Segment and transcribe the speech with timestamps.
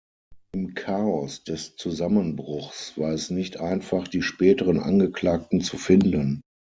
[0.55, 6.41] Im Chaos des Zusammenbruchs war es nicht einfach, die späteren Angeklagten zu finden.